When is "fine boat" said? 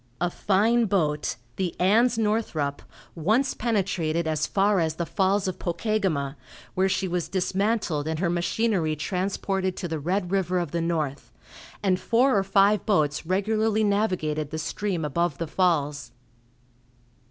0.31-1.35